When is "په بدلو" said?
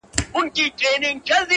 0.33-0.67